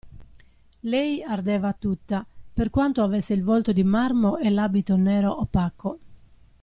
[0.79, 5.99] Lei ardeva tutta, per quanto avesse il volto di marmo e l'abito nero, opaco.